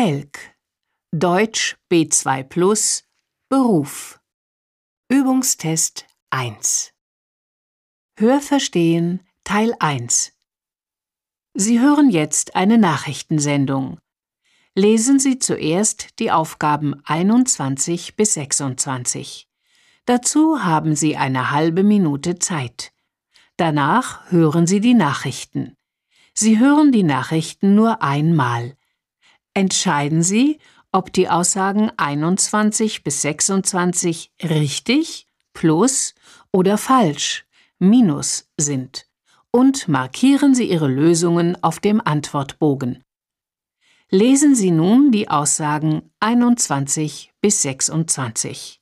Telk 0.00 0.38
Deutsch 1.10 1.76
B2 1.90 2.44
Plus 2.44 3.02
Beruf 3.48 4.20
Übungstest 5.08 6.06
1 6.30 6.92
Hörverstehen 8.16 9.26
Teil 9.42 9.74
1 9.80 10.34
Sie 11.54 11.80
hören 11.80 12.10
jetzt 12.10 12.54
eine 12.54 12.78
Nachrichtensendung. 12.78 13.98
Lesen 14.76 15.18
Sie 15.18 15.40
zuerst 15.40 16.20
die 16.20 16.30
Aufgaben 16.30 16.94
21 17.04 18.14
bis 18.14 18.34
26. 18.34 19.48
Dazu 20.04 20.62
haben 20.62 20.94
Sie 20.94 21.16
eine 21.16 21.50
halbe 21.50 21.82
Minute 21.82 22.38
Zeit. 22.38 22.92
Danach 23.56 24.30
hören 24.30 24.68
Sie 24.68 24.78
die 24.78 24.94
Nachrichten. 24.94 25.76
Sie 26.34 26.60
hören 26.60 26.92
die 26.92 27.02
Nachrichten 27.02 27.74
nur 27.74 28.00
einmal. 28.00 28.77
Entscheiden 29.58 30.22
Sie, 30.22 30.60
ob 30.92 31.12
die 31.12 31.28
Aussagen 31.28 31.90
21 31.96 33.02
bis 33.02 33.22
26 33.22 34.30
richtig, 34.40 35.26
plus 35.52 36.14
oder 36.52 36.78
falsch, 36.78 37.44
minus 37.80 38.48
sind 38.56 39.08
und 39.50 39.88
markieren 39.88 40.54
Sie 40.54 40.70
Ihre 40.70 40.86
Lösungen 40.86 41.60
auf 41.60 41.80
dem 41.80 42.00
Antwortbogen. 42.00 43.02
Lesen 44.10 44.54
Sie 44.54 44.70
nun 44.70 45.10
die 45.10 45.28
Aussagen 45.28 46.08
21 46.20 47.32
bis 47.40 47.60
26. 47.62 48.77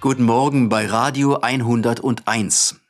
Guten 0.00 0.22
Morgen 0.22 0.68
bei 0.68 0.86
Radio 0.86 1.38
101. 1.40 2.80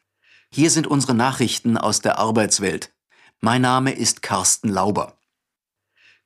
Hier 0.51 0.69
sind 0.69 0.87
unsere 0.87 1.15
Nachrichten 1.15 1.79
aus 1.79 2.01
der 2.01 2.19
Arbeitswelt. 2.19 2.93
Mein 3.41 3.63
Name 3.63 3.93
ist 3.93 4.21
Carsten 4.21 4.69
Lauber. 4.69 5.17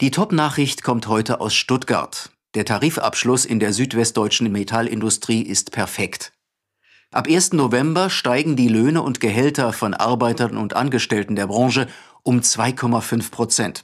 Die 0.01 0.11
Top-Nachricht 0.11 0.83
kommt 0.83 1.07
heute 1.07 1.41
aus 1.41 1.55
Stuttgart. 1.55 2.33
Der 2.55 2.65
Tarifabschluss 2.65 3.45
in 3.45 3.61
der 3.61 3.73
südwestdeutschen 3.73 4.51
Metallindustrie 4.51 5.43
ist 5.43 5.71
perfekt. 5.71 6.33
Ab 7.11 7.27
1. 7.27 7.55
November 7.55 8.11
steigen 8.11 8.55
die 8.55 8.69
Löhne 8.69 9.01
und 9.01 9.19
Gehälter 9.19 9.73
von 9.73 9.95
Arbeitern 9.95 10.59
und 10.59 10.77
Angestellten 10.77 11.37
der 11.37 11.47
Branche 11.47 11.89
um 12.23 12.41
2,5 12.41 13.31
Prozent. 13.31 13.83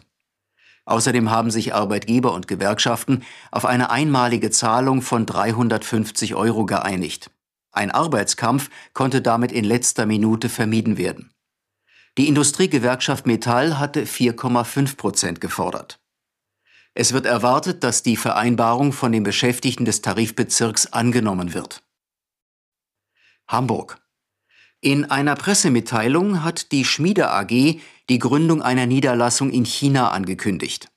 Außerdem 0.86 1.30
haben 1.30 1.50
sich 1.50 1.74
Arbeitgeber 1.74 2.34
und 2.34 2.46
Gewerkschaften 2.46 3.24
auf 3.50 3.64
eine 3.64 3.90
einmalige 3.90 4.50
Zahlung 4.50 5.00
von 5.00 5.24
350 5.24 6.34
Euro 6.34 6.66
geeinigt. 6.66 7.30
Ein 7.72 7.90
Arbeitskampf 7.90 8.70
konnte 8.92 9.22
damit 9.22 9.50
in 9.50 9.64
letzter 9.64 10.06
Minute 10.06 10.48
vermieden 10.48 10.98
werden. 10.98 11.32
Die 12.16 12.28
Industriegewerkschaft 12.28 13.26
Metall 13.26 13.78
hatte 13.78 14.04
4,5 14.04 14.96
Prozent 14.96 15.40
gefordert. 15.40 15.98
Es 16.92 17.12
wird 17.12 17.26
erwartet, 17.26 17.82
dass 17.82 18.04
die 18.04 18.16
Vereinbarung 18.16 18.92
von 18.92 19.10
den 19.10 19.24
Beschäftigten 19.24 19.84
des 19.84 20.00
Tarifbezirks 20.00 20.92
angenommen 20.92 21.52
wird. 21.52 21.82
Hamburg. 23.48 23.98
In 24.84 25.06
einer 25.06 25.34
Pressemitteilung 25.34 26.44
hat 26.44 26.70
die 26.70 26.84
Schmiede 26.84 27.30
AG 27.30 27.80
die 28.10 28.18
Gründung 28.18 28.60
einer 28.60 28.84
Niederlassung 28.84 29.50
in 29.50 29.64
China 29.64 30.10
angekündigt. 30.10 30.88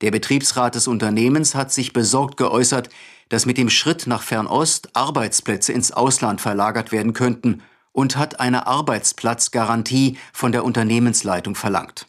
Der 0.00 0.12
Betriebsrat 0.12 0.76
des 0.76 0.86
Unternehmens 0.86 1.56
hat 1.56 1.72
sich 1.72 1.92
besorgt 1.92 2.36
geäußert, 2.36 2.88
dass 3.28 3.46
mit 3.46 3.58
dem 3.58 3.68
Schritt 3.68 4.06
nach 4.06 4.22
Fernost 4.22 4.90
Arbeitsplätze 4.94 5.72
ins 5.72 5.90
Ausland 5.90 6.40
verlagert 6.40 6.92
werden 6.92 7.12
könnten 7.12 7.62
und 7.90 8.16
hat 8.16 8.38
eine 8.38 8.68
Arbeitsplatzgarantie 8.68 10.16
von 10.32 10.52
der 10.52 10.62
Unternehmensleitung 10.64 11.56
verlangt. 11.56 12.06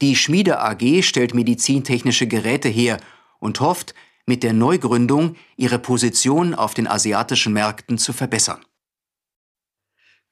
Die 0.00 0.16
Schmiede 0.16 0.58
AG 0.58 1.04
stellt 1.04 1.32
medizintechnische 1.32 2.26
Geräte 2.26 2.68
her 2.68 2.98
und 3.38 3.60
hofft, 3.60 3.94
mit 4.26 4.42
der 4.42 4.52
Neugründung 4.52 5.36
ihre 5.56 5.78
Position 5.78 6.56
auf 6.56 6.74
den 6.74 6.88
asiatischen 6.88 7.52
Märkten 7.52 7.98
zu 7.98 8.12
verbessern. 8.12 8.64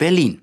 Berlin 0.00 0.40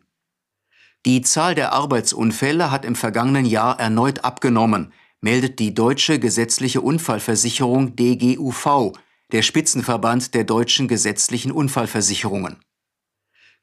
die 1.07 1.21
Zahl 1.21 1.55
der 1.55 1.71
Arbeitsunfälle 1.71 2.69
hat 2.69 2.83
im 2.83 2.93
vergangenen 2.93 3.45
Jahr 3.45 3.79
erneut 3.79 4.25
abgenommen, 4.25 4.91
meldet 5.21 5.57
die 5.59 5.73
Deutsche 5.73 6.19
Gesetzliche 6.19 6.81
Unfallversicherung 6.81 7.95
DGUV, 7.95 8.91
der 9.31 9.41
Spitzenverband 9.41 10.33
der 10.33 10.43
deutschen 10.43 10.89
gesetzlichen 10.89 11.53
Unfallversicherungen. 11.53 12.57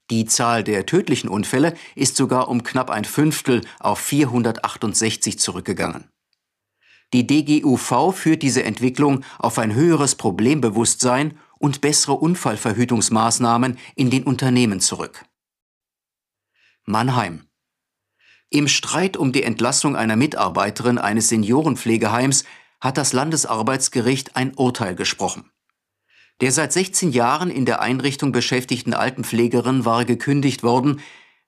Die 0.10 0.26
Zahl 0.26 0.64
der 0.64 0.86
tödlichen 0.86 1.30
Unfälle 1.30 1.76
ist 1.96 2.18
sogar 2.18 2.50
um 2.50 2.64
knapp 2.64 2.90
ein 2.90 3.06
Fünftel 3.06 3.62
auf 3.80 4.00
468 4.00 5.40
zurückgegangen. 5.40 6.10
Die 7.14 7.28
DGUV 7.28 8.12
führt 8.14 8.42
diese 8.42 8.64
Entwicklung 8.64 9.24
auf 9.38 9.60
ein 9.60 9.74
höheres 9.76 10.16
Problembewusstsein 10.16 11.38
und 11.60 11.80
bessere 11.80 12.16
Unfallverhütungsmaßnahmen 12.16 13.78
in 13.96 14.10
den 14.10 14.24
Unternehmen 14.24 14.82
zurück. 14.82 15.24
Mannheim. 16.86 17.48
Im 18.50 18.68
Streit 18.68 19.16
um 19.16 19.32
die 19.32 19.44
Entlassung 19.44 19.96
einer 19.96 20.16
Mitarbeiterin 20.16 20.98
eines 20.98 21.30
Seniorenpflegeheims 21.30 22.44
hat 22.84 22.98
das 22.98 23.14
Landesarbeitsgericht 23.14 24.36
ein 24.36 24.54
Urteil 24.56 24.94
gesprochen. 24.94 25.50
Der 26.42 26.52
seit 26.52 26.74
16 26.74 27.14
Jahren 27.14 27.50
in 27.50 27.66
der 27.66 27.82
Einrichtung 27.82 28.34
beschäftigten 28.34 28.94
Altenpflegerin 28.94 29.86
war 29.86 30.04
gekündigt 30.04 30.64
worden, 30.64 31.00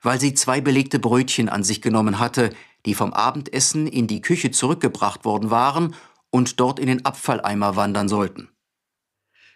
weil 0.01 0.17
sie 0.17 0.33
zwei 0.33 0.61
belegte 0.61 0.97
Brötchen 0.97 1.49
an 1.49 1.65
sich 1.65 1.81
genommen 1.81 2.19
hatte, 2.19 2.51
die 2.85 2.93
vom 2.95 3.11
Abendessen 3.11 3.85
in 3.85 4.07
die 4.07 4.21
Küche 4.21 4.51
zurückgebracht 4.51 5.25
worden 5.25 5.49
waren 5.49 5.93
und 6.29 6.61
dort 6.61 6.79
in 6.79 6.87
den 6.87 7.03
Abfalleimer 7.03 7.75
wandern 7.75 8.07
sollten. 8.07 8.47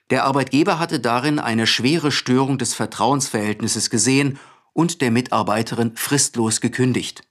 Der 0.09 0.25
Arbeitgeber 0.25 0.79
hatte 0.79 0.99
darin 0.99 1.39
eine 1.39 1.65
schwere 1.65 2.11
Störung 2.11 2.57
des 2.57 2.73
Vertrauensverhältnisses 2.73 3.89
gesehen 3.89 4.37
und 4.73 4.99
der 4.99 5.11
Mitarbeiterin 5.11 5.95
fristlos 5.95 6.59
gekündigt. 6.59 7.21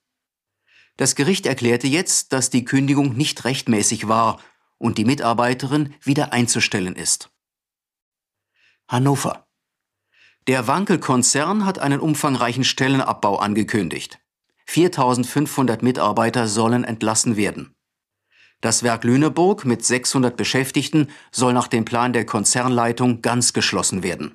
Das 0.99 1.15
Gericht 1.15 1.47
erklärte 1.47 1.87
jetzt, 1.87 2.33
dass 2.33 2.51
die 2.51 2.65
Kündigung 2.65 3.17
nicht 3.17 3.45
rechtmäßig 3.45 4.09
war 4.09 4.41
und 4.79 4.99
die 4.99 5.05
Mitarbeiterin 5.05 5.95
wieder 6.03 6.33
einzustellen 6.33 6.97
ist. 6.97 7.31
Hannover. 8.89 9.47
Der 10.49 10.67
Wankel-Konzern 10.67 11.65
hat 11.65 11.79
einen 11.79 12.01
umfangreichen 12.01 12.65
Stellenabbau 12.65 13.37
angekündigt. 13.37 14.19
4500 14.67 15.83
Mitarbeiter 15.83 16.49
sollen 16.49 16.83
entlassen 16.83 17.37
werden. 17.37 17.77
Das 18.61 18.83
Werk 18.83 19.05
Lüneburg 19.05 19.65
mit 19.65 19.85
600 19.85 20.37
Beschäftigten 20.37 21.11
soll 21.31 21.53
nach 21.53 21.69
dem 21.69 21.85
Plan 21.85 22.13
der 22.13 22.27
Konzernleitung 22.27 23.23
ganz 23.23 23.53
geschlossen 23.53 24.03
werden. 24.03 24.35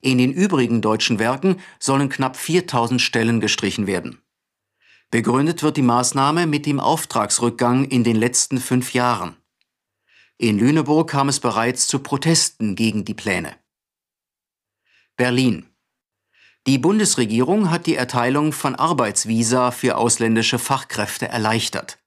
In 0.00 0.18
den 0.18 0.32
übrigen 0.32 0.80
deutschen 0.80 1.18
Werken 1.18 1.56
sollen 1.80 2.08
knapp 2.08 2.36
4000 2.36 3.02
Stellen 3.02 3.40
gestrichen 3.40 3.88
werden. 3.88 4.22
Begründet 5.10 5.62
wird 5.62 5.76
die 5.76 5.82
Maßnahme 5.82 6.46
mit 6.46 6.66
dem 6.66 6.80
Auftragsrückgang 6.80 7.84
in 7.84 8.02
den 8.02 8.16
letzten 8.16 8.58
fünf 8.58 8.92
Jahren. 8.92 9.36
In 10.36 10.58
Lüneburg 10.58 11.10
kam 11.10 11.28
es 11.28 11.40
bereits 11.40 11.86
zu 11.86 12.00
Protesten 12.00 12.74
gegen 12.74 13.04
die 13.04 13.14
Pläne. 13.14 13.56
Berlin. 15.16 15.66
Die 16.66 16.78
Bundesregierung 16.78 17.70
hat 17.70 17.86
die 17.86 17.94
Erteilung 17.94 18.52
von 18.52 18.74
Arbeitsvisa 18.74 19.70
für 19.70 19.96
ausländische 19.96 20.58
Fachkräfte 20.58 21.28
erleichtert. 21.28 21.98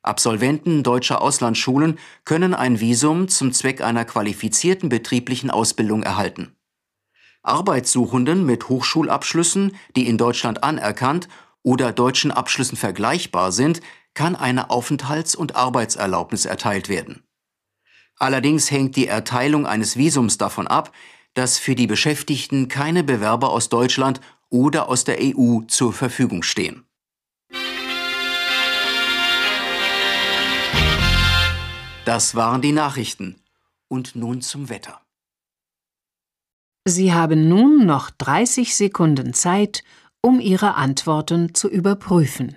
Absolventen 0.00 0.82
deutscher 0.82 1.20
Auslandsschulen 1.20 1.98
können 2.24 2.54
ein 2.54 2.80
Visum 2.80 3.28
zum 3.28 3.52
Zweck 3.52 3.82
einer 3.82 4.04
qualifizierten 4.04 4.88
betrieblichen 4.88 5.50
Ausbildung 5.50 6.02
erhalten. 6.02 6.56
Arbeitssuchenden 7.44 8.46
mit 8.46 8.68
Hochschulabschlüssen, 8.68 9.76
die 9.94 10.08
in 10.08 10.16
Deutschland 10.16 10.64
anerkannt 10.64 11.28
oder 11.62 11.92
deutschen 11.92 12.30
Abschlüssen 12.30 12.76
vergleichbar 12.76 13.52
sind, 13.52 13.80
kann 14.14 14.36
eine 14.36 14.70
Aufenthalts- 14.70 15.36
und 15.36 15.56
Arbeitserlaubnis 15.56 16.44
erteilt 16.44 16.88
werden. 16.88 17.22
Allerdings 18.18 18.70
hängt 18.70 18.96
die 18.96 19.06
Erteilung 19.06 19.66
eines 19.66 19.96
Visums 19.96 20.38
davon 20.38 20.66
ab, 20.66 20.92
dass 21.34 21.58
für 21.58 21.74
die 21.74 21.86
Beschäftigten 21.86 22.68
keine 22.68 23.02
Bewerber 23.04 23.50
aus 23.50 23.68
Deutschland 23.68 24.20
oder 24.50 24.88
aus 24.88 25.04
der 25.04 25.18
EU 25.20 25.60
zur 25.66 25.92
Verfügung 25.92 26.42
stehen. 26.42 26.84
Das 32.04 32.34
waren 32.34 32.60
die 32.62 32.72
Nachrichten. 32.72 33.36
Und 33.88 34.16
nun 34.16 34.40
zum 34.40 34.70
Wetter. 34.70 35.02
Sie 36.84 37.12
haben 37.12 37.48
nun 37.48 37.86
noch 37.86 38.10
30 38.10 38.74
Sekunden 38.74 39.34
Zeit, 39.34 39.84
um 40.22 40.40
Ihre 40.40 40.76
Antworten 40.76 41.54
zu 41.54 41.68
überprüfen. 41.68 42.56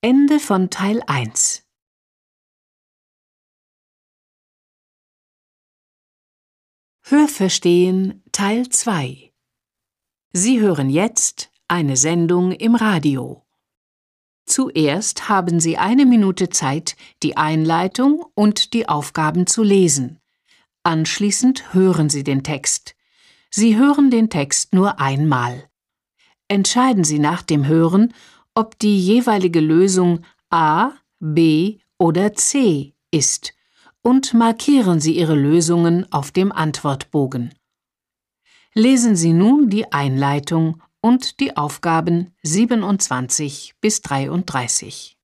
Ende 0.00 0.38
von 0.38 0.70
Teil 0.70 1.02
1 1.08 1.66
Hörverstehen 7.02 8.22
Teil 8.30 8.68
2 8.68 9.32
Sie 10.32 10.60
hören 10.60 10.88
jetzt 10.88 11.50
eine 11.66 11.96
Sendung 11.96 12.52
im 12.52 12.76
Radio. 12.76 13.44
Zuerst 14.46 15.28
haben 15.28 15.58
Sie 15.58 15.78
eine 15.78 16.06
Minute 16.06 16.48
Zeit, 16.48 16.96
die 17.24 17.36
Einleitung 17.36 18.24
und 18.36 18.74
die 18.74 18.88
Aufgaben 18.88 19.48
zu 19.48 19.64
lesen. 19.64 20.20
Anschließend 20.84 21.74
hören 21.74 22.08
Sie 22.08 22.22
den 22.22 22.44
Text. 22.44 22.94
Sie 23.50 23.76
hören 23.76 24.12
den 24.12 24.30
Text 24.30 24.74
nur 24.74 25.00
einmal. 25.00 25.68
Entscheiden 26.46 27.02
Sie 27.02 27.18
nach 27.18 27.42
dem 27.42 27.66
Hören, 27.66 28.14
ob 28.58 28.76
die 28.80 28.98
jeweilige 28.98 29.60
Lösung 29.60 30.24
A, 30.50 30.90
B 31.20 31.78
oder 31.96 32.34
C 32.34 32.92
ist 33.12 33.54
und 34.02 34.34
markieren 34.34 34.98
Sie 34.98 35.16
Ihre 35.16 35.36
Lösungen 35.36 36.12
auf 36.12 36.32
dem 36.32 36.50
Antwortbogen. 36.50 37.54
Lesen 38.74 39.14
Sie 39.14 39.32
nun 39.32 39.70
die 39.70 39.92
Einleitung 39.92 40.82
und 41.00 41.38
die 41.38 41.56
Aufgaben 41.56 42.34
27 42.42 43.76
bis 43.80 44.02
33. 44.02 45.17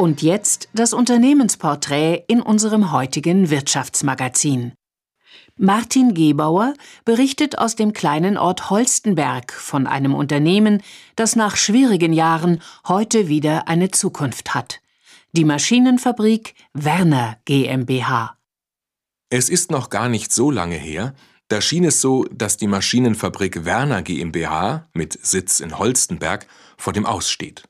Und 0.00 0.22
jetzt 0.22 0.70
das 0.72 0.94
Unternehmensporträt 0.94 2.24
in 2.26 2.40
unserem 2.40 2.90
heutigen 2.90 3.50
Wirtschaftsmagazin. 3.50 4.72
Martin 5.58 6.14
Gebauer 6.14 6.72
berichtet 7.04 7.58
aus 7.58 7.76
dem 7.76 7.92
kleinen 7.92 8.38
Ort 8.38 8.70
Holstenberg 8.70 9.52
von 9.52 9.86
einem 9.86 10.14
Unternehmen, 10.14 10.82
das 11.16 11.36
nach 11.36 11.56
schwierigen 11.56 12.14
Jahren 12.14 12.62
heute 12.88 13.28
wieder 13.28 13.68
eine 13.68 13.90
Zukunft 13.90 14.54
hat. 14.54 14.80
Die 15.32 15.44
Maschinenfabrik 15.44 16.54
Werner 16.72 17.36
GmbH. 17.44 18.39
Es 19.32 19.48
ist 19.48 19.70
noch 19.70 19.90
gar 19.90 20.08
nicht 20.08 20.32
so 20.32 20.50
lange 20.50 20.74
her, 20.74 21.14
da 21.46 21.60
schien 21.60 21.84
es 21.84 22.00
so, 22.00 22.24
dass 22.32 22.56
die 22.56 22.66
Maschinenfabrik 22.66 23.64
Werner 23.64 24.02
GmbH 24.02 24.88
mit 24.92 25.16
Sitz 25.24 25.60
in 25.60 25.78
Holstenberg 25.78 26.48
vor 26.76 26.92
dem 26.92 27.06
Aussteht. 27.06 27.62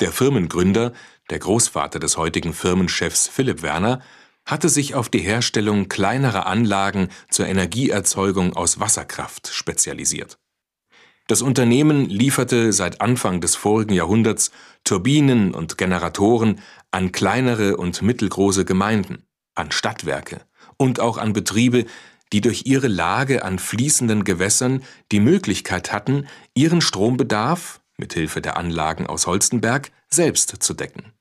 Der 0.00 0.12
Firmengründer, 0.12 0.94
der 1.28 1.40
Großvater 1.40 1.98
des 1.98 2.16
heutigen 2.16 2.54
Firmenchefs 2.54 3.28
Philipp 3.28 3.60
Werner, 3.60 4.00
hatte 4.46 4.70
sich 4.70 4.94
auf 4.94 5.10
die 5.10 5.18
Herstellung 5.18 5.88
kleinerer 5.88 6.46
Anlagen 6.46 7.10
zur 7.28 7.46
Energieerzeugung 7.48 8.56
aus 8.56 8.80
Wasserkraft 8.80 9.48
spezialisiert. 9.48 10.38
Das 11.26 11.42
Unternehmen 11.42 12.06
lieferte 12.06 12.72
seit 12.72 13.02
Anfang 13.02 13.42
des 13.42 13.56
vorigen 13.56 13.92
Jahrhunderts 13.92 14.52
Turbinen 14.84 15.52
und 15.54 15.76
Generatoren 15.76 16.60
an 16.90 17.12
kleinere 17.12 17.76
und 17.76 18.00
mittelgroße 18.00 18.64
Gemeinden, 18.64 19.26
an 19.54 19.70
Stadtwerke 19.70 20.40
und 20.76 21.00
auch 21.00 21.18
an 21.18 21.32
Betriebe, 21.32 21.84
die 22.32 22.40
durch 22.40 22.62
ihre 22.66 22.88
Lage 22.88 23.44
an 23.44 23.58
fließenden 23.58 24.24
Gewässern 24.24 24.82
die 25.12 25.20
Möglichkeit 25.20 25.92
hatten, 25.92 26.26
ihren 26.54 26.80
Strombedarf 26.80 27.80
mithilfe 27.96 28.40
der 28.40 28.56
Anlagen 28.56 29.06
aus 29.06 29.26
Holstenberg 29.26 29.92
selbst 30.10 30.62
zu 30.62 30.74
decken. 30.74 31.12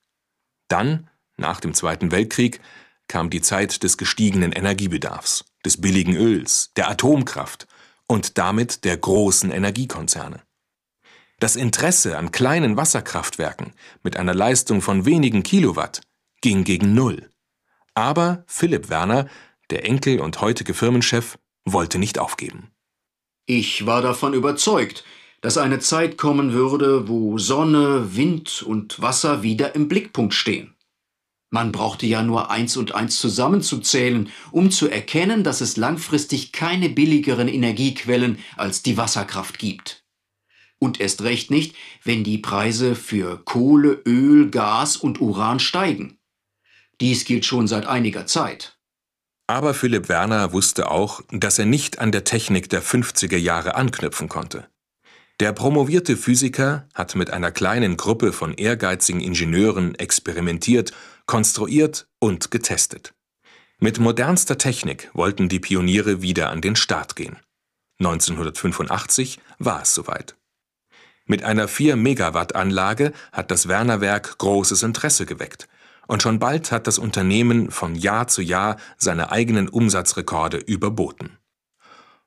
Dann, 0.67 1.09
nach 1.37 1.59
dem 1.59 1.73
Zweiten 1.73 2.11
Weltkrieg, 2.11 2.61
kam 3.07 3.29
die 3.29 3.41
Zeit 3.41 3.83
des 3.83 3.97
gestiegenen 3.97 4.51
Energiebedarfs, 4.51 5.45
des 5.65 5.79
billigen 5.79 6.15
Öls, 6.15 6.71
der 6.75 6.89
Atomkraft 6.89 7.67
und 8.07 8.37
damit 8.37 8.85
der 8.85 8.97
großen 8.97 9.51
Energiekonzerne. 9.51 10.41
Das 11.39 11.55
Interesse 11.55 12.17
an 12.17 12.31
kleinen 12.31 12.77
Wasserkraftwerken 12.77 13.73
mit 14.01 14.17
einer 14.17 14.33
Leistung 14.33 14.81
von 14.81 15.05
wenigen 15.05 15.43
Kilowatt 15.43 16.01
ging 16.41 16.63
gegen 16.63 16.93
Null. 16.93 17.29
Aber 17.95 18.43
Philipp 18.47 18.89
Werner, 18.89 19.27
der 19.69 19.85
Enkel 19.85 20.19
und 20.19 20.41
heutige 20.41 20.73
Firmenchef, 20.73 21.37
wollte 21.65 21.99
nicht 21.99 22.19
aufgeben. 22.19 22.69
Ich 23.45 23.85
war 23.85 24.01
davon 24.01 24.33
überzeugt, 24.33 25.03
dass 25.41 25.57
eine 25.57 25.79
Zeit 25.79 26.17
kommen 26.17 26.53
würde, 26.53 27.07
wo 27.07 27.37
Sonne, 27.37 28.15
Wind 28.15 28.63
und 28.63 29.01
Wasser 29.01 29.43
wieder 29.43 29.75
im 29.75 29.89
Blickpunkt 29.89 30.33
stehen. 30.33 30.73
Man 31.53 31.71
brauchte 31.71 32.07
ja 32.07 32.23
nur 32.23 32.49
eins 32.49 32.77
und 32.77 32.95
eins 32.95 33.19
zusammenzuzählen, 33.19 34.29
um 34.51 34.71
zu 34.71 34.89
erkennen, 34.89 35.43
dass 35.43 35.61
es 35.61 35.77
langfristig 35.77 36.51
keine 36.51 36.89
billigeren 36.89 37.47
Energiequellen 37.47 38.39
als 38.57 38.81
die 38.81 38.97
Wasserkraft 38.97 39.59
gibt. 39.59 40.03
Und 40.79 40.99
erst 40.99 41.21
recht 41.21 41.51
nicht, 41.51 41.75
wenn 42.03 42.23
die 42.23 42.39
Preise 42.39 42.95
für 42.95 43.37
Kohle, 43.43 44.01
Öl, 44.07 44.49
Gas 44.49 44.97
und 44.97 45.21
Uran 45.21 45.59
steigen. 45.59 46.17
Dies 47.03 47.25
gilt 47.25 47.43
schon 47.43 47.67
seit 47.67 47.85
einiger 47.85 48.27
Zeit. 48.27 48.77
Aber 49.45 49.73
Philipp 49.73 50.07
Werner 50.07 50.53
wusste 50.53 50.89
auch, 50.89 51.19
dass 51.31 51.59
er 51.59 51.65
nicht 51.65 51.99
an 51.99 52.13
der 52.13 52.23
Technik 52.23 52.69
der 52.69 52.81
50er 52.81 53.35
Jahre 53.35 53.75
anknüpfen 53.75 54.29
konnte. 54.29 54.69
Der 55.41 55.51
promovierte 55.51 56.15
Physiker 56.15 56.87
hat 56.93 57.15
mit 57.15 57.29
einer 57.29 57.51
kleinen 57.51 57.97
Gruppe 57.97 58.31
von 58.31 58.53
ehrgeizigen 58.53 59.19
Ingenieuren 59.19 59.95
experimentiert, 59.95 60.93
konstruiert 61.25 62.07
und 62.19 62.51
getestet. 62.51 63.13
Mit 63.79 63.99
modernster 63.99 64.57
Technik 64.57 65.09
wollten 65.13 65.49
die 65.49 65.59
Pioniere 65.59 66.21
wieder 66.21 66.51
an 66.51 66.61
den 66.61 66.77
Start 66.77 67.17
gehen. 67.17 67.35
1985 67.99 69.41
war 69.59 69.81
es 69.81 69.93
soweit. 69.93 70.37
Mit 71.25 71.43
einer 71.43 71.67
4-Megawatt-Anlage 71.67 73.11
hat 73.33 73.51
das 73.51 73.67
Werner-Werk 73.67 74.37
großes 74.37 74.83
Interesse 74.83 75.25
geweckt. 75.25 75.67
Und 76.07 76.21
schon 76.21 76.39
bald 76.39 76.71
hat 76.71 76.87
das 76.87 76.97
Unternehmen 76.97 77.71
von 77.71 77.95
Jahr 77.95 78.27
zu 78.27 78.41
Jahr 78.41 78.77
seine 78.97 79.31
eigenen 79.31 79.69
Umsatzrekorde 79.69 80.57
überboten. 80.57 81.37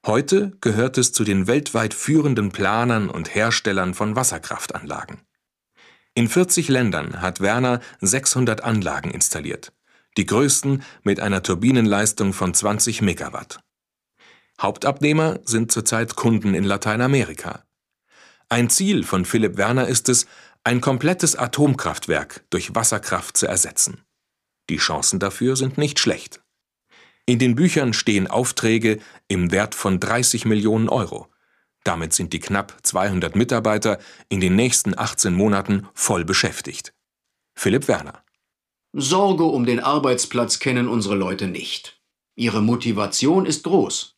Heute 0.07 0.57
gehört 0.61 0.99
es 0.99 1.13
zu 1.13 1.25
den 1.25 1.47
weltweit 1.47 1.93
führenden 1.93 2.53
Planern 2.53 3.11
und 3.11 3.35
Herstellern 3.35 3.93
von 3.93 4.15
Wasserkraftanlagen. 4.15 5.23
In 6.15 6.29
40 6.29 6.69
Ländern 6.69 7.21
hat 7.21 7.41
Werner 7.41 7.81
600 8.01 8.63
Anlagen 8.63 9.11
installiert, 9.11 9.73
die 10.17 10.25
größten 10.25 10.83
mit 11.03 11.21
einer 11.21 11.43
Turbinenleistung 11.43 12.33
von 12.33 12.55
20 12.55 13.03
Megawatt. 13.03 13.61
Hauptabnehmer 14.61 15.41
sind 15.45 15.73
zurzeit 15.73 16.17
Kunden 16.17 16.55
in 16.55 16.65
Lateinamerika. 16.65 17.65
Ein 18.49 18.71
Ziel 18.71 19.03
von 19.03 19.25
Philipp 19.25 19.57
Werner 19.57 19.89
ist 19.89 20.09
es, 20.09 20.27
ein 20.67 20.81
komplettes 20.81 21.37
Atomkraftwerk 21.37 22.45
durch 22.51 22.75
Wasserkraft 22.75 23.37
zu 23.37 23.47
ersetzen. 23.47 24.03
Die 24.69 24.79
Chancen 24.79 25.21
dafür 25.21 25.55
sind 25.55 25.79
nicht 25.79 26.01
schlecht. 26.01 26.43
In 27.25 27.39
den 27.39 27.55
Büchern 27.55 27.93
stehen 27.93 28.27
Aufträge 28.27 28.99
im 29.29 29.53
Wert 29.53 29.77
von 29.77 30.01
30 30.01 30.45
Millionen 30.45 30.89
Euro. 30.89 31.29
Damit 31.85 32.15
sind 32.15 32.33
die 32.33 32.41
knapp 32.41 32.77
200 32.83 33.37
Mitarbeiter 33.37 34.01
in 34.29 34.41
den 34.41 34.57
nächsten 34.57 34.99
18 34.99 35.35
Monaten 35.35 35.87
voll 35.95 36.25
beschäftigt. 36.25 36.93
Philipp 37.55 37.87
Werner. 37.87 38.25
Sorge 38.93 39.45
um 39.45 39.67
den 39.67 39.79
Arbeitsplatz 39.79 40.59
kennen 40.59 40.89
unsere 40.89 41.15
Leute 41.15 41.47
nicht. 41.47 42.03
Ihre 42.35 42.61
Motivation 42.61 43.47
ist 43.47 43.63
groß. 43.63 44.17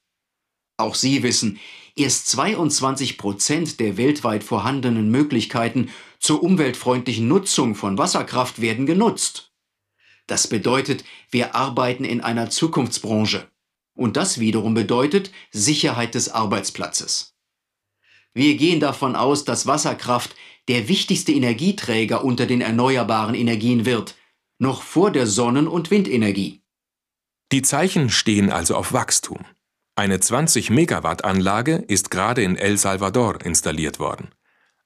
Auch 0.79 0.95
Sie 0.95 1.23
wissen, 1.23 1.59
erst 1.99 2.29
22 2.29 3.19
Prozent 3.19 3.81
der 3.81 3.97
weltweit 3.97 4.45
vorhandenen 4.45 5.11
Möglichkeiten 5.11 5.91
zur 6.19 6.43
umweltfreundlichen 6.43 7.29
Nutzung 7.29 7.75
von 7.75 7.99
Wasserkraft 7.99 8.61
werden 8.61 8.87
genutzt. 8.87 9.53
Das 10.27 10.47
bedeutet, 10.47 11.05
wir 11.31 11.55
arbeiten 11.55 12.05
in 12.05 12.21
einer 12.21 12.51
Zukunftsbranche. 12.51 13.49
Und 13.95 14.17
das 14.17 14.39
wiederum 14.39 14.75
bedeutet 14.75 15.33
Sicherheit 15.51 16.15
des 16.15 16.29
Arbeitsplatzes. 16.29 17.35
Wir 18.35 18.57
gehen 18.57 18.79
davon 18.79 19.17
aus, 19.17 19.45
dass 19.45 19.67
Wasserkraft 19.67 20.37
der 20.69 20.87
wichtigste 20.87 21.33
Energieträger 21.33 22.25
unter 22.25 22.47
den 22.47 22.61
erneuerbaren 22.61 23.35
Energien 23.35 23.87
wird, 23.87 24.17
noch 24.59 24.83
vor 24.83 25.11
der 25.11 25.27
Sonnen- 25.27 25.67
und 25.67 25.91
Windenergie. 25.91 26.63
Die 27.51 27.63
Zeichen 27.63 28.11
stehen 28.11 28.51
also 28.51 28.77
auf 28.77 28.93
Wachstum. 28.93 29.45
Eine 29.99 30.21
20 30.21 30.71
Megawatt 30.71 31.25
Anlage 31.25 31.75
ist 31.89 32.13
gerade 32.13 32.41
in 32.45 32.55
El 32.57 32.79
Salvador 32.79 33.45
installiert 33.45 33.99
worden. 33.99 34.29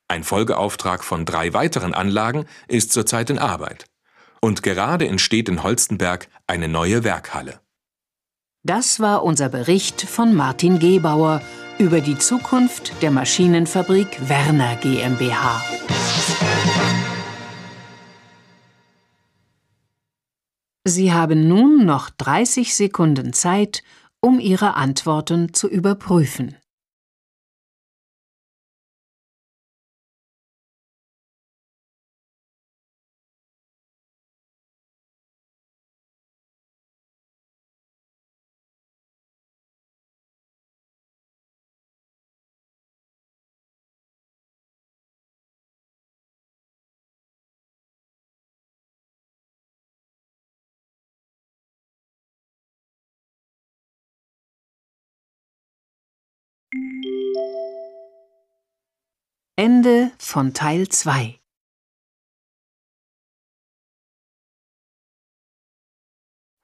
Ein 0.09 0.25
Folgeauftrag 0.25 1.05
von 1.05 1.27
drei 1.27 1.53
weiteren 1.53 1.93
Anlagen 1.93 2.47
ist 2.67 2.95
zurzeit 2.95 3.29
in 3.29 3.39
Arbeit 3.39 3.85
und 4.41 4.63
gerade 4.63 5.07
entsteht 5.07 5.51
in 5.51 5.63
Holstenberg 5.63 6.29
eine 6.47 6.67
neue 6.67 7.05
Werkhalle. 7.05 7.61
Das 8.63 9.01
war 9.01 9.23
unser 9.23 9.51
Bericht 9.51 10.01
von 10.01 10.35
Martin 10.35 10.79
Gebauer 10.79 11.43
über 11.79 12.01
die 12.01 12.17
Zukunft 12.17 12.95
der 13.03 13.11
Maschinenfabrik 13.11 14.17
Werner 14.31 14.77
GmbH. 14.77 15.61
Sie 20.85 21.13
haben 21.13 21.47
nun 21.47 21.85
noch 21.85 22.11
30 22.11 22.75
Sekunden 22.75 23.33
Zeit, 23.33 23.83
um 24.25 24.39
Ihre 24.39 24.75
Antworten 24.75 25.53
zu 25.53 25.69
überprüfen. 25.69 26.57
Ende 59.57 60.11
von 60.17 60.55
Teil 60.55 60.89
2 60.89 61.39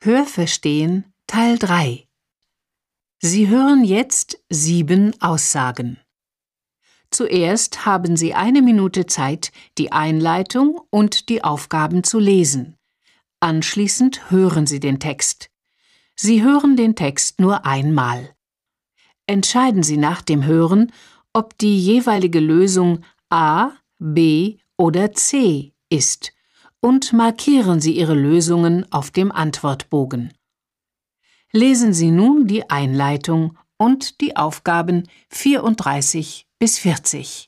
Hörverstehen 0.00 1.12
Teil 1.26 1.58
3 1.58 2.08
Sie 3.20 3.48
hören 3.48 3.84
jetzt 3.84 4.42
sieben 4.48 5.20
Aussagen. 5.20 5.98
Zuerst 7.10 7.84
haben 7.84 8.16
Sie 8.16 8.32
eine 8.32 8.62
Minute 8.62 9.04
Zeit, 9.04 9.52
die 9.76 9.92
Einleitung 9.92 10.80
und 10.88 11.28
die 11.28 11.44
Aufgaben 11.44 12.04
zu 12.04 12.18
lesen. 12.18 12.78
Anschließend 13.40 14.30
hören 14.30 14.66
Sie 14.66 14.80
den 14.80 14.98
Text. 14.98 15.50
Sie 16.16 16.42
hören 16.42 16.74
den 16.78 16.96
Text 16.96 17.38
nur 17.38 17.66
einmal. 17.66 18.34
Entscheiden 19.26 19.82
Sie 19.82 19.98
nach 19.98 20.22
dem 20.22 20.46
Hören, 20.46 20.90
ob 21.38 21.56
die 21.56 21.78
jeweilige 21.78 22.40
Lösung 22.40 23.04
A, 23.30 23.70
B 24.00 24.58
oder 24.76 25.12
C 25.12 25.72
ist 25.88 26.32
und 26.80 27.12
markieren 27.12 27.80
Sie 27.80 27.92
Ihre 27.92 28.14
Lösungen 28.14 28.90
auf 28.92 29.12
dem 29.12 29.30
Antwortbogen. 29.30 30.34
Lesen 31.52 31.94
Sie 31.94 32.10
nun 32.10 32.48
die 32.48 32.68
Einleitung 32.68 33.56
und 33.76 34.20
die 34.20 34.36
Aufgaben 34.36 35.04
34 35.30 36.48
bis 36.58 36.80
40. 36.80 37.47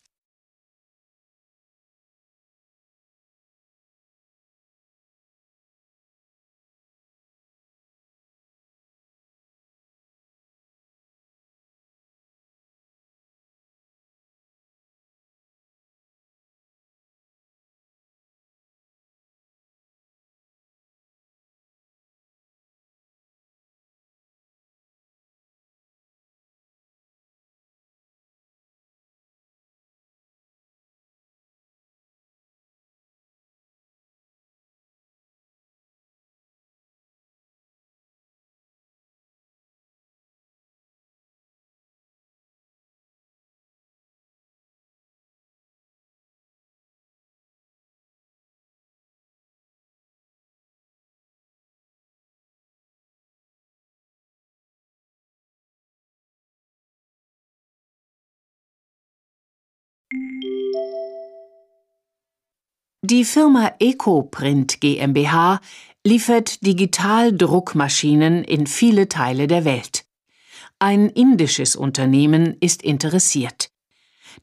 Die 63.03 63.25
Firma 63.25 63.73
EcoPrint 63.81 64.81
GmbH 64.81 65.61
liefert 66.07 66.65
Digitaldruckmaschinen 66.65 68.45
in 68.45 68.67
viele 68.67 69.09
Teile 69.09 69.47
der 69.47 69.65
Welt. 69.65 70.05
Ein 70.79 71.09
indisches 71.09 71.77
Unternehmen 71.77 72.57
ist 72.61 72.83
interessiert. 72.83 73.71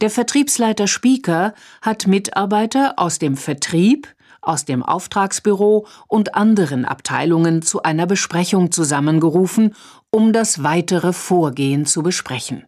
Der 0.01 0.09
Vertriebsleiter 0.09 0.87
Spieker 0.87 1.53
hat 1.81 2.07
Mitarbeiter 2.07 2.95
aus 2.97 3.19
dem 3.19 3.37
Vertrieb, 3.37 4.13
aus 4.41 4.65
dem 4.65 4.83
Auftragsbüro 4.83 5.87
und 6.07 6.35
anderen 6.35 6.85
Abteilungen 6.85 7.61
zu 7.61 7.83
einer 7.83 8.05
Besprechung 8.05 8.71
zusammengerufen, 8.71 9.75
um 10.11 10.33
das 10.33 10.61
weitere 10.61 11.13
Vorgehen 11.13 11.85
zu 11.85 12.03
besprechen. 12.03 12.66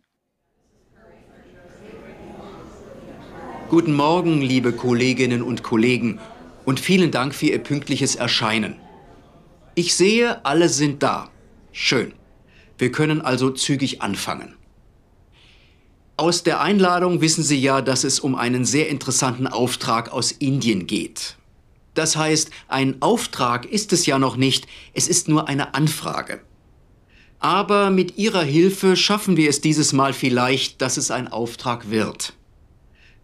Guten 3.70 3.94
Morgen, 3.94 4.42
liebe 4.42 4.72
Kolleginnen 4.74 5.44
und 5.44 5.62
Kollegen, 5.62 6.20
und 6.66 6.80
vielen 6.80 7.12
Dank 7.12 7.36
für 7.36 7.46
Ihr 7.46 7.60
pünktliches 7.60 8.16
Erscheinen. 8.16 8.78
Ich 9.76 9.94
sehe, 9.94 10.44
alle 10.44 10.70
sind 10.70 11.04
da. 11.04 11.30
Schön. 11.72 12.14
Wir 12.80 12.92
können 12.92 13.22
also 13.22 13.52
zügig 13.52 14.02
anfangen. 14.02 14.56
Aus 16.18 16.42
der 16.42 16.62
Einladung 16.62 17.22
wissen 17.22 17.44
Sie 17.44 17.62
ja, 17.62 17.84
dass 17.84 18.04
es 18.04 18.20
um 18.20 18.34
einen 18.34 18.66
sehr 18.66 18.90
interessanten 18.90 19.46
Auftrag 19.46 20.12
aus 20.12 20.32
Indien 20.32 20.88
geht. 20.88 21.38
Das 21.94 22.18
heißt, 22.18 22.50
ein 22.70 23.04
Auftrag 23.04 23.66
ist 23.68 23.94
es 23.94 24.08
ja 24.08 24.18
noch 24.18 24.36
nicht, 24.36 24.66
es 24.96 25.08
ist 25.08 25.28
nur 25.28 25.48
eine 25.48 25.76
Anfrage. 25.76 26.42
Aber 27.38 27.92
mit 27.92 28.18
Ihrer 28.18 28.44
Hilfe 28.44 28.96
schaffen 28.96 29.38
wir 29.38 29.48
es 29.48 29.62
dieses 29.62 29.94
Mal 29.94 30.14
vielleicht, 30.14 30.82
dass 30.82 30.98
es 30.98 31.12
ein 31.12 31.28
Auftrag 31.28 31.92
wird. 31.92 32.34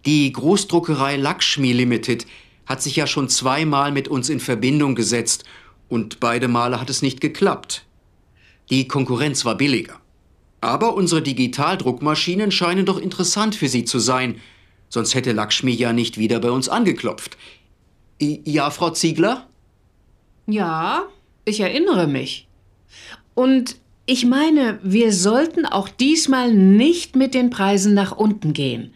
Die 0.06 0.32
Großdruckerei 0.32 1.18
Lakshmi 1.18 1.72
Limited 1.72 2.28
hat 2.68 2.82
sich 2.82 2.96
ja 2.96 3.08
schon 3.08 3.28
zweimal 3.28 3.92
mit 3.92 4.08
uns 4.08 4.30
in 4.30 4.40
Verbindung 4.40 4.94
gesetzt 4.94 5.46
und 5.90 6.20
beide 6.20 6.48
Male 6.48 6.80
hat 6.80 6.90
es 6.90 7.02
nicht 7.02 7.22
geklappt. 7.22 7.86
Die 8.70 8.88
Konkurrenz 8.88 9.46
war 9.46 9.56
billiger. 9.56 10.00
Aber 10.62 10.96
unsere 10.96 11.22
Digitaldruckmaschinen 11.22 12.52
scheinen 12.52 12.86
doch 12.86 12.98
interessant 13.00 13.56
für 13.56 13.68
Sie 13.68 13.86
zu 13.86 14.00
sein. 14.00 14.42
Sonst 14.90 15.16
hätte 15.16 15.32
Lakshmi 15.32 15.72
ja 15.72 15.94
nicht 15.94 16.18
wieder 16.18 16.40
bei 16.40 16.52
uns 16.52 16.70
angeklopft. 16.70 17.38
Ja, 18.20 18.70
Frau 18.70 18.92
Ziegler? 18.92 19.48
Ja, 20.48 21.04
ich 21.46 21.60
erinnere 21.60 22.08
mich. 22.08 22.48
Und 23.34 23.78
ich 24.06 24.26
meine, 24.26 24.80
wir 24.84 25.12
sollten 25.12 25.66
auch 25.66 25.90
diesmal 25.90 26.54
nicht 26.54 27.16
mit 27.16 27.34
den 27.34 27.50
Preisen 27.50 27.94
nach 27.94 28.12
unten 28.12 28.54
gehen. 28.54 28.94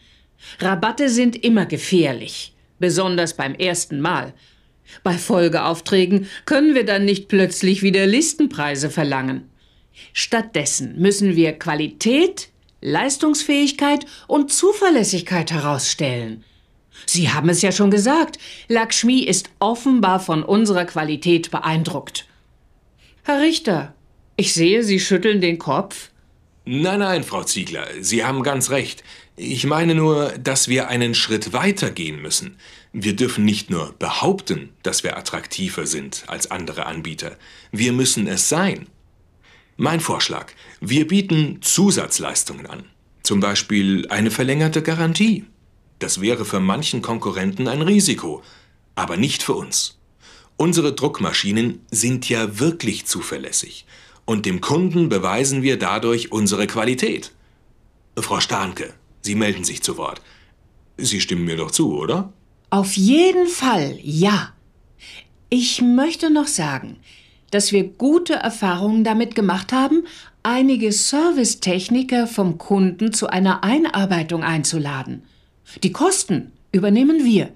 Rabatte 0.60 1.10
sind 1.10 1.44
immer 1.44 1.66
gefährlich, 1.66 2.54
besonders 2.80 3.36
beim 3.36 3.56
ersten 3.56 4.02
Mal. 4.02 4.34
Bei 5.04 5.14
Folgeaufträgen 5.14 6.28
können 6.46 6.76
wir 6.76 6.86
dann 6.86 7.06
nicht 7.06 7.28
plötzlich 7.28 7.84
wieder 7.84 8.08
Listenpreise 8.08 8.90
verlangen. 8.90 9.50
Stattdessen 10.14 11.00
müssen 11.00 11.36
wir 11.36 11.54
Qualität, 11.54 12.50
Leistungsfähigkeit 12.82 14.06
und 14.28 14.52
Zuverlässigkeit 14.52 15.52
herausstellen. 15.52 16.44
Sie 17.06 17.30
haben 17.30 17.50
es 17.50 17.62
ja 17.62 17.72
schon 17.72 17.92
gesagt, 17.92 18.38
Lakshmi 18.68 19.20
ist 19.20 19.50
offenbar 19.60 20.20
von 20.20 20.44
unserer 20.44 20.86
Qualität 20.86 21.52
beeindruckt. 21.52 22.28
Herr 23.24 23.42
Richter, 23.42 23.94
ich 24.36 24.54
sehe, 24.54 24.84
Sie 24.84 25.00
schütteln 25.00 25.42
den 25.42 25.60
Kopf. 25.60 26.10
Nein, 26.66 27.00
nein, 27.00 27.24
Frau 27.24 27.44
Ziegler, 27.44 27.88
Sie 28.00 28.24
haben 28.24 28.44
ganz 28.44 28.70
recht. 28.70 29.04
Ich 29.42 29.66
meine 29.66 29.96
nur, 29.96 30.34
dass 30.38 30.68
wir 30.68 30.90
einen 30.90 31.16
Schritt 31.16 31.54
weiter 31.54 31.92
gehen 31.92 32.22
müssen. 32.22 32.58
Wir 32.92 33.16
dürfen 33.16 33.46
nicht 33.46 33.70
nur 33.70 33.96
behaupten, 33.98 34.74
dass 34.84 35.06
wir 35.06 35.16
attraktiver 35.16 35.86
sind 35.86 36.26
als 36.28 36.52
andere 36.52 36.88
Anbieter. 36.88 37.38
Wir 37.72 37.94
müssen 37.94 38.28
es 38.28 38.50
sein. 38.50 38.88
Mein 39.78 40.02
Vorschlag. 40.02 40.52
Wir 40.82 41.08
bieten 41.08 41.62
Zusatzleistungen 41.62 42.66
an. 42.66 42.84
Zum 43.24 43.40
Beispiel 43.40 44.10
eine 44.10 44.30
verlängerte 44.30 44.82
Garantie. 44.84 45.46
Das 46.00 46.20
wäre 46.20 46.44
für 46.44 46.60
manchen 46.60 47.02
Konkurrenten 47.02 47.70
ein 47.70 47.82
Risiko, 47.82 48.44
aber 48.96 49.16
nicht 49.16 49.42
für 49.42 49.54
uns. 49.54 50.00
Unsere 50.58 50.92
Druckmaschinen 50.92 51.80
sind 51.92 52.28
ja 52.28 52.60
wirklich 52.60 53.06
zuverlässig 53.06 53.86
und 54.26 54.46
dem 54.46 54.60
Kunden 54.60 55.08
beweisen 55.08 55.64
wir 55.64 55.80
dadurch 55.80 56.34
unsere 56.34 56.68
Qualität. 56.68 57.32
Frau 58.18 58.42
Stahnke, 58.42 58.94
Sie 59.22 59.36
melden 59.36 59.64
sich 59.64 59.82
zu 59.84 59.98
Wort. 59.98 60.22
Sie 60.98 61.22
stimmen 61.22 61.46
mir 61.46 61.58
doch 61.58 61.72
zu, 61.72 61.98
oder? 61.98 62.34
Auf 62.70 62.98
jeden 62.98 63.48
Fall, 63.48 63.98
ja. 64.02 64.54
Ich 65.50 65.82
möchte 65.82 66.30
noch 66.30 66.48
sagen, 66.48 66.98
dass 67.52 67.72
wir 67.72 67.84
gute 67.84 68.34
Erfahrungen 68.34 69.04
damit 69.04 69.34
gemacht 69.34 69.74
haben, 69.74 70.04
einige 70.44 70.92
Servicetechniker 70.92 72.28
vom 72.28 72.58
Kunden 72.58 73.12
zu 73.14 73.28
einer 73.28 73.64
Einarbeitung 73.64 74.44
einzuladen. 74.44 75.24
Die 75.84 75.92
Kosten 75.92 76.52
übernehmen 76.72 77.26
wir. 77.26 77.50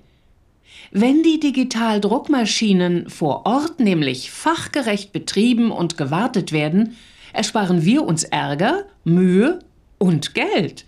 Wenn 0.92 1.24
die 1.24 1.40
Digitaldruckmaschinen 1.40 3.10
vor 3.10 3.46
Ort 3.46 3.80
nämlich 3.80 4.32
fachgerecht 4.32 5.12
betrieben 5.12 5.72
und 5.72 5.98
gewartet 5.98 6.52
werden, 6.52 6.96
ersparen 7.32 7.84
wir 7.84 8.04
uns 8.04 8.24
Ärger, 8.24 8.86
Mühe 9.04 9.60
und 9.98 10.36
Geld. 10.36 10.86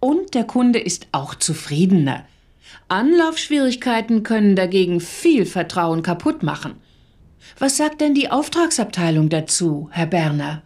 Und 0.00 0.34
der 0.34 0.44
Kunde 0.44 0.78
ist 0.78 1.08
auch 1.12 1.34
zufriedener. 1.34 2.24
Anlaufschwierigkeiten 2.88 4.22
können 4.22 4.56
dagegen 4.56 5.00
viel 5.00 5.46
Vertrauen 5.46 6.02
kaputt 6.02 6.42
machen. 6.42 6.74
Was 7.58 7.76
sagt 7.76 8.00
denn 8.00 8.14
die 8.14 8.30
Auftragsabteilung 8.30 9.28
dazu, 9.28 9.88
Herr 9.90 10.06
Berner? 10.06 10.62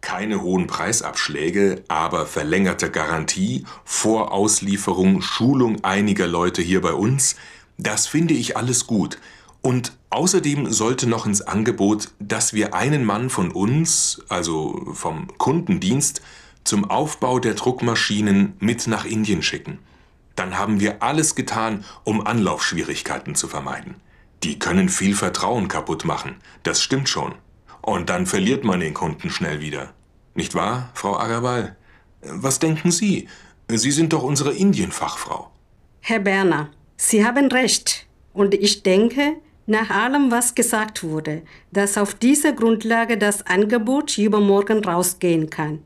Keine 0.00 0.42
hohen 0.42 0.66
Preisabschläge, 0.66 1.82
aber 1.88 2.26
verlängerte 2.26 2.90
Garantie, 2.90 3.64
Vorauslieferung, 3.84 5.20
Schulung 5.20 5.84
einiger 5.84 6.26
Leute 6.26 6.62
hier 6.62 6.80
bei 6.80 6.92
uns, 6.92 7.36
das 7.76 8.06
finde 8.06 8.34
ich 8.34 8.56
alles 8.56 8.86
gut. 8.86 9.18
Und 9.62 9.92
außerdem 10.08 10.72
sollte 10.72 11.06
noch 11.06 11.26
ins 11.26 11.42
Angebot, 11.42 12.08
dass 12.18 12.54
wir 12.54 12.74
einen 12.74 13.04
Mann 13.04 13.28
von 13.28 13.50
uns, 13.50 14.22
also 14.28 14.88
vom 14.92 15.28
Kundendienst, 15.36 16.22
zum 16.64 16.90
Aufbau 16.90 17.38
der 17.38 17.54
Druckmaschinen 17.54 18.54
mit 18.58 18.86
nach 18.86 19.04
Indien 19.04 19.42
schicken. 19.42 19.78
Dann 20.36 20.58
haben 20.58 20.80
wir 20.80 21.02
alles 21.02 21.34
getan, 21.34 21.84
um 22.04 22.26
Anlaufschwierigkeiten 22.26 23.34
zu 23.34 23.48
vermeiden. 23.48 23.96
Die 24.42 24.58
können 24.58 24.88
viel 24.88 25.14
Vertrauen 25.14 25.68
kaputt 25.68 26.04
machen, 26.04 26.36
das 26.62 26.82
stimmt 26.82 27.08
schon. 27.08 27.34
Und 27.82 28.08
dann 28.08 28.26
verliert 28.26 28.64
man 28.64 28.80
den 28.80 28.94
Kunden 28.94 29.30
schnell 29.30 29.60
wieder. 29.60 29.92
Nicht 30.34 30.54
wahr, 30.54 30.90
Frau 30.94 31.18
Agarwal? 31.18 31.76
Was 32.22 32.58
denken 32.58 32.90
Sie? 32.90 33.28
Sie 33.68 33.90
sind 33.90 34.12
doch 34.12 34.22
unsere 34.22 34.52
Indienfachfrau. 34.52 35.50
Herr 36.00 36.20
Berner, 36.20 36.70
Sie 36.96 37.24
haben 37.24 37.50
recht. 37.50 38.06
Und 38.32 38.54
ich 38.54 38.82
denke, 38.82 39.36
nach 39.66 39.90
allem, 39.90 40.30
was 40.30 40.54
gesagt 40.54 41.02
wurde, 41.02 41.42
dass 41.72 41.98
auf 41.98 42.14
dieser 42.14 42.52
Grundlage 42.52 43.18
das 43.18 43.46
Angebot 43.46 44.18
übermorgen 44.18 44.84
rausgehen 44.84 45.50
kann. 45.50 45.82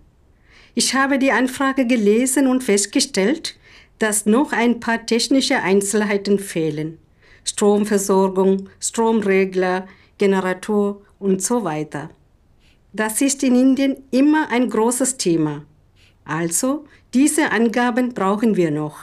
Ich 0.75 0.95
habe 0.95 1.19
die 1.19 1.31
Anfrage 1.31 1.87
gelesen 1.87 2.49
und 2.49 2.65
festgestellt, 2.65 3.57
dass 4.01 4.27
noch 4.27 4.53
ein 4.53 4.81
paar 4.81 5.07
technische 5.07 5.63
Einzelheiten 5.63 6.39
fehlen. 6.39 6.99
Stromversorgung, 7.45 8.69
Stromregler, 8.81 9.87
Generator 10.19 11.01
und 11.21 11.43
so 11.43 11.63
weiter. 11.63 12.11
Das 12.93 13.21
ist 13.21 13.43
in 13.43 13.55
Indien 13.55 13.97
immer 14.11 14.51
ein 14.51 14.69
großes 14.69 15.17
Thema. 15.17 15.65
Also, 16.25 16.87
diese 17.13 17.53
Angaben 17.53 18.15
brauchen 18.15 18.57
wir 18.57 18.71
noch. 18.71 18.97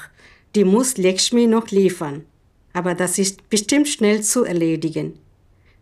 Die 0.56 0.66
muss 0.66 0.98
Lakshmi 0.98 1.48
noch 1.48 1.70
liefern. 1.70 2.26
Aber 2.74 2.96
das 2.96 3.18
ist 3.18 3.50
bestimmt 3.50 3.88
schnell 3.88 4.24
zu 4.24 4.44
erledigen. 4.44 5.20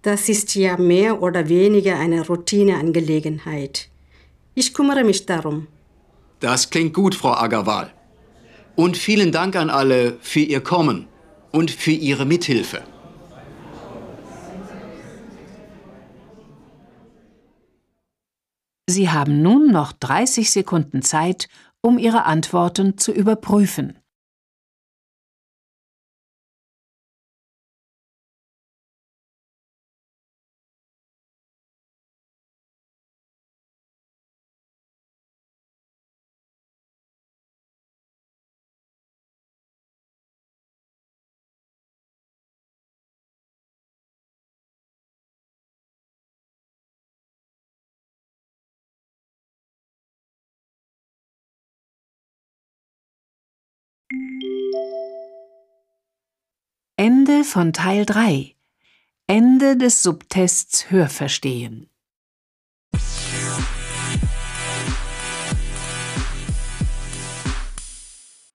Das 0.01 0.29
ist 0.29 0.55
ja 0.55 0.77
mehr 0.77 1.21
oder 1.21 1.49
weniger 1.49 1.97
eine 1.97 2.25
Routineangelegenheit. 2.25 3.89
Ich 4.55 4.73
kümmere 4.73 5.03
mich 5.03 5.25
darum. 5.25 5.67
Das 6.39 6.69
klingt 6.69 6.93
gut, 6.93 7.15
Frau 7.15 7.33
Agarwal. 7.33 7.91
Und 8.75 8.95
vielen 8.95 9.31
Dank 9.31 9.55
an 9.55 9.69
alle 9.69 10.17
für 10.21 10.39
Ihr 10.39 10.61
Kommen 10.61 11.07
und 11.51 11.69
für 11.69 11.91
Ihre 11.91 12.25
Mithilfe. 12.25 12.81
Sie 18.89 19.09
haben 19.09 19.41
nun 19.41 19.71
noch 19.71 19.91
30 19.91 20.49
Sekunden 20.49 21.01
Zeit, 21.01 21.47
um 21.81 21.99
Ihre 21.99 22.25
Antworten 22.25 22.97
zu 22.97 23.11
überprüfen. 23.11 23.98
Ende 56.95 57.43
von 57.43 57.73
Teil 57.73 58.05
3 58.05 58.55
Ende 59.27 59.77
des 59.77 60.03
Subtests 60.03 60.91
Hörverstehen. 60.91 61.89